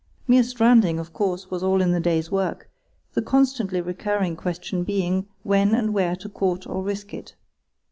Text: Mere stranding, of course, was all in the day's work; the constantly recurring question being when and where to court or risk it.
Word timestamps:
Mere 0.27 0.41
stranding, 0.41 0.97
of 0.97 1.13
course, 1.13 1.51
was 1.51 1.61
all 1.61 1.79
in 1.79 1.91
the 1.91 1.99
day's 1.99 2.31
work; 2.31 2.71
the 3.13 3.21
constantly 3.21 3.81
recurring 3.81 4.35
question 4.35 4.83
being 4.83 5.27
when 5.43 5.75
and 5.75 5.93
where 5.93 6.15
to 6.15 6.27
court 6.27 6.65
or 6.65 6.81
risk 6.81 7.13
it. 7.13 7.35